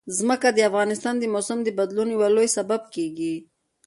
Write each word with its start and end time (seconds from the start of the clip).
ځمکه 0.17 0.49
د 0.53 0.59
افغانستان 0.69 1.15
د 1.19 1.23
موسم 1.33 1.57
د 1.63 1.69
بدلون 1.77 2.07
یو 2.15 2.23
لوی 2.35 2.47
سبب 2.57 2.81
کېږي. 2.95 3.35